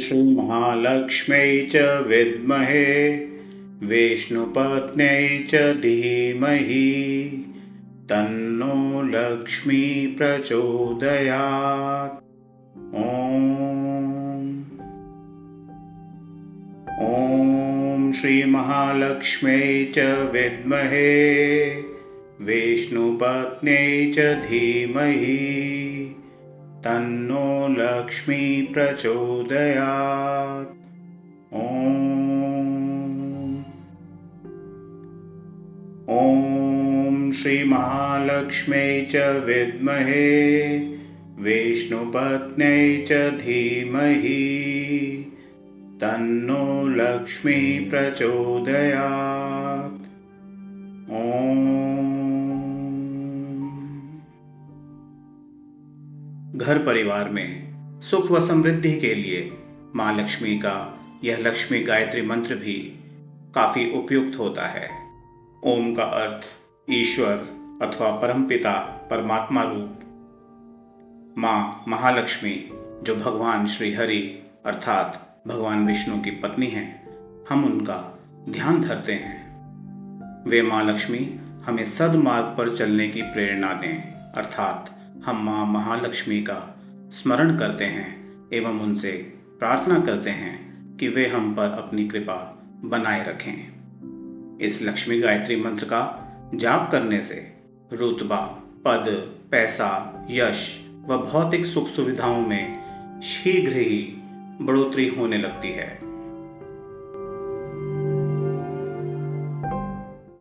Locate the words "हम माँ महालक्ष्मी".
85.26-86.42